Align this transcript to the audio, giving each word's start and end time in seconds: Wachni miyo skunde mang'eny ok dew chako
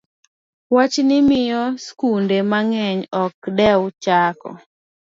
Wachni 0.75 1.17
miyo 1.27 1.63
skunde 1.85 2.37
mang'eny 2.51 3.01
ok 3.23 3.35
dew 3.57 3.81
chako 4.03 4.49